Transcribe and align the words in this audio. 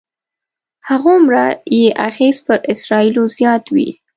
هماغومره 0.87 1.45
یې 1.77 1.85
اغېز 2.07 2.37
پر 2.45 2.59
اسرایلو 2.73 3.23
زیات 3.37 3.63
وي. 3.73 3.89